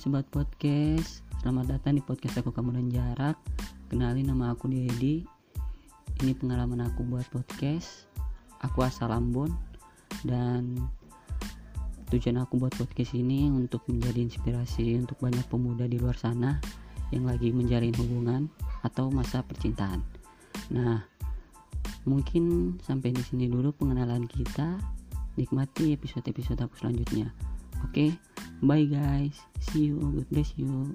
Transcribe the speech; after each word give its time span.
sobat 0.00 0.24
podcast, 0.32 1.20
selamat 1.44 1.76
datang 1.76 2.00
di 2.00 2.00
podcast 2.00 2.40
aku 2.40 2.48
kamu 2.48 2.80
dan 2.80 2.86
jarak. 2.88 3.36
Kenalin 3.92 4.32
nama 4.32 4.56
aku 4.56 4.72
Dedi. 4.72 5.28
Ini 6.24 6.32
pengalaman 6.40 6.88
aku 6.88 7.04
buat 7.04 7.28
podcast. 7.28 8.08
Aku 8.64 8.80
asal 8.80 9.12
Ambon 9.12 9.52
dan 10.24 10.80
tujuan 12.08 12.40
aku 12.40 12.56
buat 12.56 12.72
podcast 12.80 13.12
ini 13.12 13.52
untuk 13.52 13.84
menjadi 13.92 14.24
inspirasi 14.24 14.96
untuk 14.96 15.20
banyak 15.20 15.44
pemuda 15.52 15.84
di 15.84 16.00
luar 16.00 16.16
sana 16.16 16.56
yang 17.12 17.28
lagi 17.28 17.52
menjalin 17.52 17.92
hubungan 18.00 18.48
atau 18.80 19.12
masa 19.12 19.44
percintaan. 19.44 20.00
Nah, 20.72 21.04
mungkin 22.08 22.76
sampai 22.80 23.12
di 23.12 23.20
sini 23.20 23.52
dulu 23.52 23.76
pengenalan 23.76 24.24
kita. 24.24 24.80
Nikmati 25.36 25.92
episode-episode 25.92 26.64
aku 26.64 26.80
selanjutnya. 26.80 27.28
Oke, 27.84 28.16
bye 28.62 28.84
guys. 28.84 29.40
See 29.60 29.86
you. 29.86 29.96
God 30.00 30.30
bless 30.30 30.52
you. 30.56 30.94